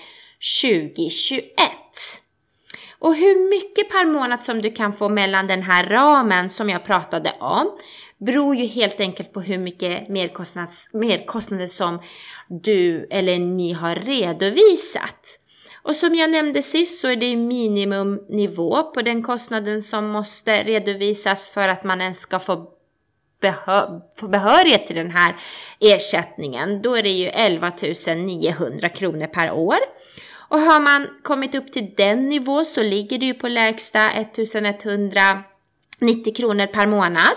2021. 0.62 1.44
Och 3.00 3.16
hur 3.16 3.50
mycket 3.50 3.90
per 3.90 4.06
månad 4.06 4.42
som 4.42 4.62
du 4.62 4.72
kan 4.72 4.94
få 4.94 5.10
mellan 5.10 5.48
den 5.48 5.62
här 5.62 5.86
ramen 5.86 6.50
som 6.50 6.70
jag 6.70 6.86
pratade 6.86 7.34
om 7.40 7.78
beror 8.18 8.56
ju 8.56 8.66
helt 8.66 9.00
enkelt 9.00 9.34
på 9.34 9.42
hur 9.42 9.58
mycket 9.58 10.10
merkostnader 10.10 11.68
som 11.68 12.02
du 12.48 13.08
eller 13.10 13.40
ni 13.40 13.74
har 13.74 13.96
redovisat. 13.96 15.40
Och 15.88 15.96
som 15.96 16.16
jag 16.16 16.30
nämnde 16.30 16.64
sist 16.64 17.02
så 17.02 17.08
är 17.08 17.16
det 17.16 17.36
minimumnivå 17.36 18.84
på 18.84 19.02
den 19.02 19.24
kostnaden 19.24 19.82
som 19.82 20.08
måste 20.08 20.64
redovisas 20.64 21.50
för 21.50 21.70
att 21.70 21.84
man 21.84 22.02
ens 22.02 22.20
ska 22.20 22.40
få, 22.40 22.70
behö 23.42 24.00
få 24.16 24.28
behörighet 24.28 24.88
till 24.88 24.96
den 24.96 25.12
här 25.12 25.36
ersättningen. 25.80 26.82
Då 26.82 26.96
är 26.96 27.04
det 27.04 27.10
ju 27.10 27.28
11 27.28 27.72
900 28.16 28.90
kronor 28.90 29.28
per 29.28 29.52
år. 29.52 29.78
Och 30.50 30.60
har 30.60 30.80
man 30.80 31.08
kommit 31.24 31.56
upp 31.56 31.74
till 31.74 31.94
den 31.98 32.30
nivå 32.30 32.66
så 32.66 32.84
ligger 32.84 33.20
det 33.20 33.26
ju 33.26 33.34
på 33.34 33.48
lägsta 33.48 34.12
1190 34.12 36.36
kronor 36.36 36.68
per 36.68 36.88
månad. 36.88 37.36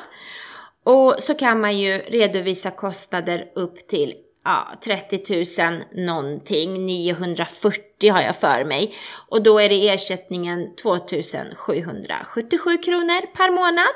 Och 0.85 1.17
så 1.19 1.35
kan 1.35 1.61
man 1.61 1.79
ju 1.79 1.99
redovisa 1.99 2.71
kostnader 2.71 3.51
upp 3.55 3.89
till 3.89 4.15
ja, 4.45 4.79
30 4.85 5.63
000 5.63 6.07
någonting, 6.07 6.87
940 6.87 8.13
har 8.13 8.23
jag 8.23 8.37
för 8.37 8.65
mig. 8.65 8.95
Och 9.29 9.43
då 9.43 9.59
är 9.59 9.69
det 9.69 9.89
ersättningen 9.89 10.77
2777 10.83 12.79
kronor 12.79 13.37
per 13.37 13.51
månad. 13.51 13.95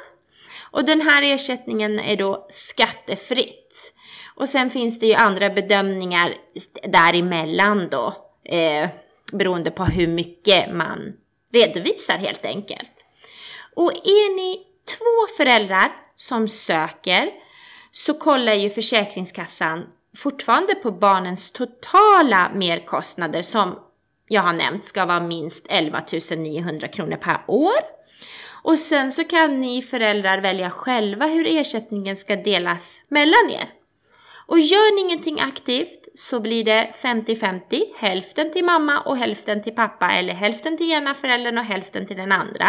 Och 0.70 0.84
den 0.84 1.00
här 1.00 1.22
ersättningen 1.22 1.98
är 1.98 2.16
då 2.16 2.46
skattefritt. 2.50 3.94
Och 4.34 4.48
sen 4.48 4.70
finns 4.70 5.00
det 5.00 5.06
ju 5.06 5.14
andra 5.14 5.50
bedömningar 5.50 6.34
däremellan 6.82 7.88
då, 7.90 8.16
eh, 8.44 8.88
beroende 9.32 9.70
på 9.70 9.84
hur 9.84 10.06
mycket 10.06 10.74
man 10.74 11.12
redovisar 11.52 12.18
helt 12.18 12.44
enkelt. 12.44 12.90
Och 13.76 13.92
är 13.92 14.36
ni 14.36 14.73
två 14.84 15.36
föräldrar 15.36 15.96
som 16.16 16.48
söker 16.48 17.30
så 17.92 18.14
kollar 18.14 18.54
ju 18.54 18.70
Försäkringskassan 18.70 19.86
fortfarande 20.16 20.74
på 20.74 20.90
barnens 20.90 21.52
totala 21.52 22.50
merkostnader 22.54 23.42
som 23.42 23.78
jag 24.28 24.42
har 24.42 24.52
nämnt 24.52 24.84
ska 24.84 25.04
vara 25.04 25.20
minst 25.20 25.66
11 25.68 26.04
900 26.36 26.88
kronor 26.88 27.16
per 27.16 27.44
år. 27.46 27.94
Och 28.62 28.78
sen 28.78 29.10
så 29.10 29.24
kan 29.24 29.60
ni 29.60 29.82
föräldrar 29.82 30.38
välja 30.38 30.70
själva 30.70 31.26
hur 31.26 31.46
ersättningen 31.46 32.16
ska 32.16 32.36
delas 32.36 33.02
mellan 33.08 33.50
er. 33.50 33.68
Och 34.46 34.60
gör 34.60 34.94
ni 34.94 35.00
ingenting 35.00 35.40
aktivt 35.40 36.08
så 36.14 36.40
blir 36.40 36.64
det 36.64 36.94
50-50, 37.02 37.82
hälften 37.96 38.52
till 38.52 38.64
mamma 38.64 39.00
och 39.00 39.16
hälften 39.16 39.62
till 39.62 39.74
pappa 39.74 40.10
eller 40.10 40.34
hälften 40.34 40.76
till 40.76 40.92
ena 40.92 41.14
föräldern 41.14 41.58
och 41.58 41.64
hälften 41.64 42.06
till 42.06 42.16
den 42.16 42.32
andra. 42.32 42.66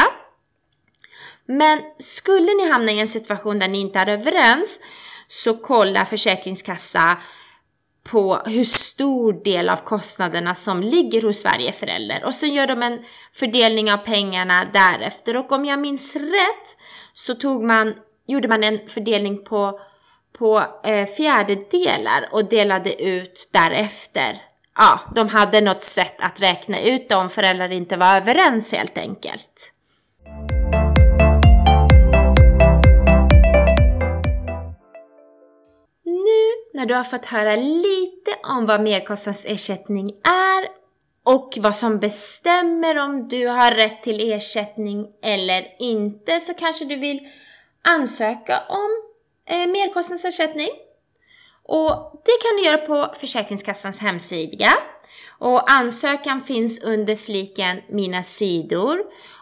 Men 1.46 1.82
skulle 2.00 2.54
ni 2.54 2.70
hamna 2.72 2.92
i 2.92 3.00
en 3.00 3.08
situation 3.08 3.60
där 3.60 3.68
ni 3.68 3.82
inte 3.82 4.00
är 4.00 4.08
överens 4.08 4.80
så 5.28 5.58
kolla 5.58 6.06
Försäkringskassa 6.06 7.18
på 8.04 8.42
hur 8.46 8.64
stor 8.64 9.44
del 9.44 9.70
av 9.70 9.78
kostnaderna 9.78 10.56
som 10.56 10.82
ligger 10.82 11.22
hos 11.22 11.46
varje 11.46 11.72
förälder 11.72 12.26
och 12.26 12.36
sen 12.36 12.54
gör 12.54 12.68
de 12.68 12.84
en 12.84 13.06
fördelning 13.34 13.92
av 13.92 13.98
pengarna 13.98 14.66
därefter 14.74 15.38
och 15.38 15.52
om 15.52 15.66
jag 15.66 15.80
minns 15.80 16.16
rätt 16.16 16.78
så 17.14 17.36
tog 17.36 17.64
man, 17.64 17.94
gjorde 18.28 18.48
man 18.48 18.64
en 18.64 18.90
fördelning 18.90 19.44
på, 19.44 19.80
på 20.38 20.64
eh, 20.84 21.08
fjärdedelar 21.08 22.30
och 22.32 22.50
delade 22.50 23.04
ut 23.04 23.50
därefter. 23.54 24.42
Ja, 24.76 25.00
de 25.16 25.28
hade 25.30 25.62
något 25.62 25.84
sätt 25.84 26.16
att 26.20 26.42
räkna 26.42 26.82
ut 26.82 27.12
om 27.12 27.30
föräldrar 27.30 27.72
inte 27.72 27.98
var 27.98 28.18
överens 28.18 28.72
helt 28.72 28.98
enkelt. 28.98 29.72
När 36.76 36.86
du 36.86 36.94
har 36.94 37.04
fått 37.04 37.26
höra 37.26 37.56
lite 37.56 38.32
om 38.44 38.66
vad 38.66 38.82
merkostnadsersättning 38.82 40.10
är 40.24 40.68
och 41.24 41.58
vad 41.58 41.76
som 41.76 42.00
bestämmer 42.00 42.98
om 42.98 43.28
du 43.28 43.48
har 43.48 43.72
rätt 43.72 44.04
till 44.04 44.32
ersättning 44.32 45.08
eller 45.22 45.68
inte 45.80 46.40
så 46.40 46.54
kanske 46.54 46.86
du 46.86 46.96
vill 46.96 47.20
ansöka 47.82 48.64
om 48.70 48.90
eh, 49.50 49.68
merkostnadsersättning. 49.68 50.70
Och 51.64 52.22
det 52.26 52.32
kan 52.42 52.58
du 52.58 52.66
göra 52.66 52.78
på 52.78 53.16
Försäkringskassans 53.20 54.02
hemsida. 54.02 54.70
Och 55.40 55.72
ansökan 55.72 56.42
finns 56.42 56.84
under 56.84 57.16
fliken 57.16 57.82
Mina 57.90 58.24
sidor. 58.24 59.00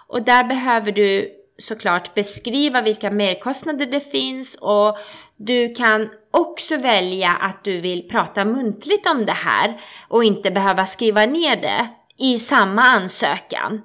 Och 0.07 0.21
där 0.21 0.43
behöver 0.43 0.91
du 0.91 1.31
såklart 1.57 2.13
beskriva 2.13 2.81
vilka 2.81 3.11
merkostnader 3.11 3.85
det 3.85 4.11
finns 4.11 4.57
och 4.61 4.97
du 5.37 5.73
kan 5.73 6.09
också 6.33 6.77
välja 6.77 7.31
att 7.31 7.63
du 7.63 7.81
vill 7.81 8.07
prata 8.09 8.45
muntligt 8.45 9.07
om 9.07 9.25
det 9.25 9.31
här 9.31 9.81
och 10.07 10.23
inte 10.23 10.51
behöva 10.51 10.85
skriva 10.85 11.25
ner 11.25 11.55
det 11.55 11.87
i 12.17 12.39
samma 12.39 12.81
ansökan. 12.81 13.81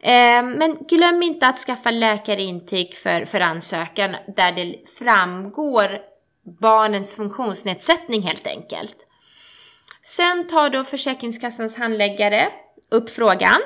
Eh, 0.00 0.42
men 0.42 0.76
glöm 0.88 1.22
inte 1.22 1.46
att 1.46 1.58
skaffa 1.58 1.90
läkarintyg 1.90 2.94
för, 2.94 3.24
för 3.24 3.40
ansökan 3.40 4.16
där 4.36 4.52
det 4.52 4.76
framgår 4.98 6.00
barnens 6.60 7.16
funktionsnedsättning 7.16 8.22
helt 8.22 8.46
enkelt. 8.46 8.96
Sen 10.02 10.46
tar 10.46 10.70
då 10.70 10.84
Försäkringskassans 10.84 11.76
handläggare 11.76 12.48
upp 12.90 13.10
frågan. 13.10 13.60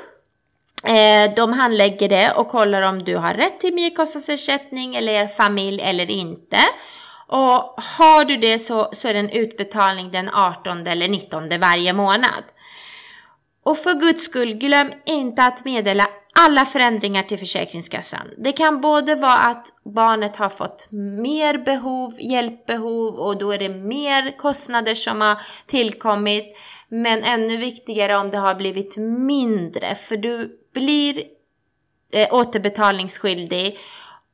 Eh, 0.87 1.35
de 1.35 1.53
handlägger 1.53 2.09
det 2.09 2.31
och 2.31 2.47
kollar 2.47 2.81
om 2.81 3.03
du 3.03 3.15
har 3.15 3.33
rätt 3.33 3.59
till 3.59 3.73
merkostnadsersättning 3.73 4.95
eller 4.95 5.13
er 5.13 5.27
familj 5.27 5.81
eller 5.81 6.11
inte. 6.11 6.57
Och 7.33 7.73
har 7.83 8.25
du 8.25 8.37
det 8.37 8.59
så, 8.59 8.89
så 8.93 9.07
är 9.07 9.13
det 9.13 9.19
en 9.19 9.29
utbetalning 9.29 10.11
den 10.11 10.29
18 10.29 10.87
eller 10.87 11.07
19 11.07 11.49
varje 11.59 11.93
månad. 11.93 12.43
Och 13.63 13.77
för 13.77 13.93
guds 13.93 14.25
skull, 14.25 14.53
glöm 14.53 14.93
inte 15.05 15.43
att 15.43 15.65
meddela 15.65 16.07
alla 16.39 16.65
förändringar 16.65 17.23
till 17.23 17.39
Försäkringskassan. 17.39 18.27
Det 18.37 18.51
kan 18.51 18.81
både 18.81 19.15
vara 19.15 19.37
att 19.37 19.67
barnet 19.83 20.35
har 20.35 20.49
fått 20.49 20.87
mer 20.91 21.57
behov, 21.57 22.15
hjälpbehov 22.19 23.15
och 23.15 23.37
då 23.37 23.51
är 23.51 23.59
det 23.59 23.69
mer 23.69 24.37
kostnader 24.37 24.95
som 24.95 25.21
har 25.21 25.41
tillkommit. 25.65 26.57
Men 26.87 27.23
ännu 27.23 27.57
viktigare 27.57 28.15
om 28.15 28.29
det 28.29 28.37
har 28.37 28.55
blivit 28.55 28.97
mindre 28.97 29.95
för 29.95 30.17
du 30.17 30.59
blir 30.73 31.23
eh, 32.11 32.33
återbetalningsskyldig 32.33 33.77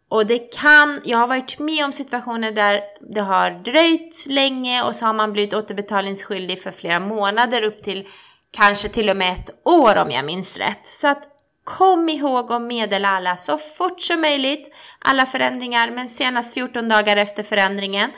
och 0.10 0.26
det 0.26 0.54
kan, 0.54 1.02
jag 1.06 1.18
har 1.18 1.28
varit 1.28 1.60
med 1.60 1.86
om 1.86 1.92
situationer 1.92 2.52
där 2.52 2.82
det 3.14 3.22
har 3.22 3.52
dröjt 3.52 4.26
länge 4.30 4.84
och 4.84 4.96
så 4.96 5.06
har 5.06 5.14
man 5.14 5.34
blivit 5.34 5.54
återbetalningsskyldig 5.54 6.62
för 6.62 6.72
flera 6.72 7.00
månader 7.00 7.64
upp 7.64 7.84
till 7.84 8.08
kanske 8.52 8.90
till 8.90 9.10
och 9.10 9.18
med 9.18 9.34
ett 9.34 9.50
år 9.64 9.98
om 9.98 10.12
jag 10.12 10.26
minns 10.26 10.58
rätt. 10.58 10.86
Så 10.86 11.08
att 11.08 11.24
kom 11.64 12.10
ihåg 12.10 12.52
att 12.52 12.62
meddela 12.62 13.10
alla 13.10 13.38
så 13.38 13.58
fort 13.58 14.02
som 14.02 14.22
möjligt 14.22 14.74
alla 15.00 15.26
förändringar 15.26 15.92
men 15.92 16.10
senast 16.10 16.54
14 16.54 16.90
dagar 16.90 17.18
efter 17.18 17.44
förändringen 17.44 18.12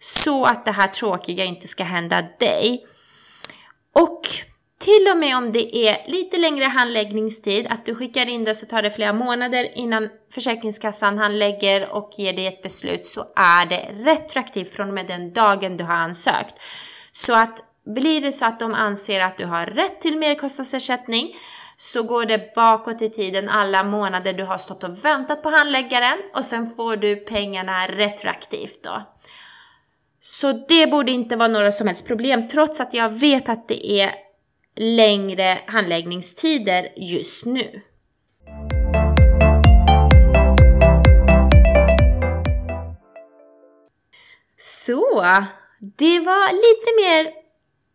så 0.00 0.44
att 0.44 0.64
det 0.64 0.72
här 0.72 0.88
tråkiga 0.88 1.44
inte 1.44 1.68
ska 1.68 1.84
hända 1.84 2.22
dig. 2.38 2.86
Och 3.92 4.22
till 4.88 5.08
och 5.10 5.16
med 5.16 5.36
om 5.36 5.52
det 5.52 5.76
är 5.76 6.10
lite 6.10 6.36
längre 6.36 6.64
handläggningstid, 6.64 7.66
att 7.70 7.86
du 7.86 7.94
skickar 7.94 8.26
in 8.26 8.44
det 8.44 8.54
så 8.54 8.66
tar 8.66 8.82
det 8.82 8.90
flera 8.90 9.12
månader 9.12 9.78
innan 9.78 10.08
Försäkringskassan 10.34 11.18
handlägger 11.18 11.88
och 11.92 12.10
ger 12.16 12.32
dig 12.32 12.46
ett 12.46 12.62
beslut 12.62 13.06
så 13.06 13.20
är 13.36 13.66
det 13.66 14.10
retroaktivt 14.10 14.72
från 14.72 14.88
och 14.88 14.94
med 14.94 15.06
den 15.06 15.32
dagen 15.32 15.76
du 15.76 15.84
har 15.84 15.94
ansökt. 15.94 16.54
Så 17.12 17.34
att 17.34 17.58
blir 17.84 18.20
det 18.20 18.32
så 18.32 18.44
att 18.44 18.60
de 18.60 18.74
anser 18.74 19.20
att 19.20 19.38
du 19.38 19.44
har 19.46 19.66
rätt 19.66 20.00
till 20.00 20.18
merkostnadsersättning 20.18 21.36
så 21.76 22.02
går 22.02 22.26
det 22.26 22.54
bakåt 22.54 23.02
i 23.02 23.10
tiden 23.10 23.48
alla 23.48 23.84
månader 23.84 24.32
du 24.32 24.44
har 24.44 24.58
stått 24.58 24.84
och 24.84 25.04
väntat 25.04 25.42
på 25.42 25.50
handläggaren 25.50 26.18
och 26.34 26.44
sen 26.44 26.70
får 26.70 26.96
du 26.96 27.16
pengarna 27.16 27.86
retroaktivt 27.86 28.82
då. 28.82 29.02
Så 30.22 30.52
det 30.52 30.86
borde 30.86 31.12
inte 31.12 31.36
vara 31.36 31.48
några 31.48 31.72
som 31.72 31.86
helst 31.86 32.06
problem 32.06 32.48
trots 32.48 32.80
att 32.80 32.94
jag 32.94 33.08
vet 33.08 33.48
att 33.48 33.68
det 33.68 34.00
är 34.00 34.27
längre 34.78 35.60
handläggningstider 35.66 36.92
just 36.96 37.46
nu. 37.46 37.80
Så, 44.56 45.24
det 45.80 46.20
var 46.20 46.52
lite 46.52 46.96
mer 47.02 47.38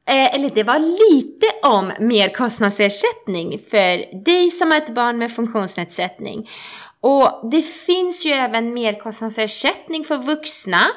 Eh, 0.05 0.36
eller 0.36 0.49
det 0.49 0.63
var 0.63 0.79
lite 0.79 1.45
om 1.63 1.91
merkostnadsersättning 1.99 3.60
för 3.69 4.23
dig 4.23 4.51
som 4.51 4.71
har 4.71 4.77
ett 4.77 4.95
barn 4.95 5.17
med 5.17 5.36
funktionsnedsättning. 5.36 6.49
Och 6.99 7.49
det 7.51 7.62
finns 7.62 8.25
ju 8.25 8.31
även 8.31 8.73
merkostnadsersättning 8.73 10.03
för 10.03 10.17
vuxna 10.17 10.88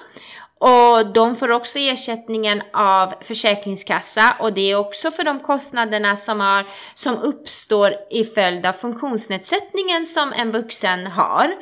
och 0.58 1.12
de 1.12 1.36
får 1.36 1.50
också 1.50 1.78
ersättningen 1.78 2.62
av 2.72 3.14
Försäkringskassa 3.20 4.36
och 4.40 4.52
det 4.52 4.70
är 4.70 4.76
också 4.76 5.10
för 5.10 5.24
de 5.24 5.40
kostnaderna 5.40 6.16
som, 6.16 6.40
har, 6.40 6.66
som 6.94 7.18
uppstår 7.18 7.94
i 8.10 8.24
följd 8.24 8.66
av 8.66 8.72
funktionsnedsättningen 8.72 10.06
som 10.06 10.32
en 10.32 10.50
vuxen 10.50 11.06
har. 11.06 11.54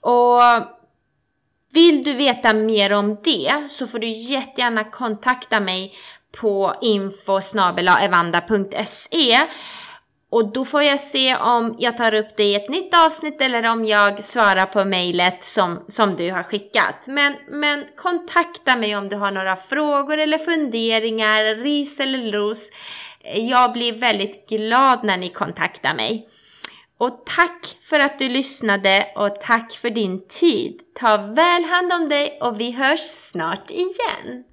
Och 0.00 0.40
vill 1.72 2.04
du 2.04 2.14
veta 2.14 2.52
mer 2.52 2.92
om 2.92 3.16
det 3.24 3.68
så 3.70 3.86
får 3.86 3.98
du 3.98 4.08
jättegärna 4.08 4.84
kontakta 4.84 5.60
mig 5.60 5.94
på 6.40 6.74
info 6.80 7.40
evanda.se 8.00 9.38
och 10.30 10.52
då 10.52 10.64
får 10.64 10.82
jag 10.82 11.00
se 11.00 11.36
om 11.36 11.76
jag 11.78 11.96
tar 11.96 12.14
upp 12.14 12.36
det 12.36 12.44
i 12.44 12.54
ett 12.54 12.68
nytt 12.68 12.94
avsnitt 13.06 13.40
eller 13.40 13.70
om 13.70 13.84
jag 13.84 14.24
svarar 14.24 14.66
på 14.66 14.84
mejlet 14.84 15.44
som, 15.44 15.84
som 15.88 16.16
du 16.16 16.32
har 16.32 16.42
skickat. 16.42 17.06
Men, 17.06 17.36
men 17.48 17.84
kontakta 17.96 18.76
mig 18.76 18.96
om 18.96 19.08
du 19.08 19.16
har 19.16 19.30
några 19.30 19.56
frågor 19.56 20.18
eller 20.18 20.38
funderingar, 20.38 21.62
ris 21.62 22.00
eller 22.00 22.32
ros. 22.32 22.70
Jag 23.34 23.72
blir 23.72 23.92
väldigt 23.92 24.48
glad 24.48 25.04
när 25.04 25.16
ni 25.16 25.28
kontaktar 25.28 25.94
mig. 25.94 26.28
Och 26.98 27.22
tack 27.36 27.78
för 27.82 28.00
att 28.00 28.18
du 28.18 28.28
lyssnade 28.28 29.06
och 29.16 29.40
tack 29.40 29.72
för 29.72 29.90
din 29.90 30.28
tid. 30.28 30.80
Ta 31.00 31.16
väl 31.16 31.64
hand 31.64 31.92
om 31.92 32.08
dig 32.08 32.38
och 32.42 32.60
vi 32.60 32.70
hörs 32.70 33.00
snart 33.00 33.70
igen. 33.70 34.44